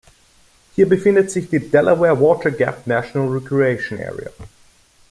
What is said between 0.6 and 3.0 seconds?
Hier befindet sich die Delaware Water Gap